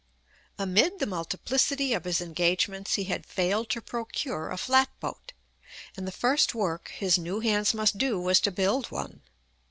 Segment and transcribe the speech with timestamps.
[0.57, 5.31] Amid the multiplicity of his engagements he had failed to procure a flat boat,
[5.95, 9.21] and the first work his new hands must do was to build one.